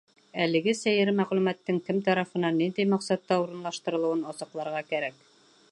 Әлеге 0.43 0.71
сәйер 0.77 1.11
мәғлүмәттең 1.19 1.77
кем 1.89 1.99
тарафынан, 2.07 2.59
ниндәй 2.63 2.89
маҡсатта 2.95 3.39
урынлаштырылыуын 3.45 4.29
асыҡларға 4.33 4.83
кәрәк. 4.95 5.21